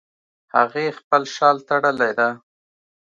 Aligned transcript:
هغې 0.55 0.85
خپل 0.99 1.23
شال 1.35 1.57
تړلی 1.69 2.11
ده 2.19 2.29